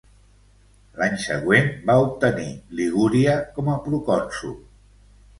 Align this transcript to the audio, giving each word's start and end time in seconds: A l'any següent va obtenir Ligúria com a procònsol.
A 0.93 1.01
l'any 1.01 1.17
següent 1.23 1.67
va 1.89 1.97
obtenir 2.05 2.47
Ligúria 2.79 3.35
com 3.59 3.69
a 3.75 3.77
procònsol. 3.83 4.57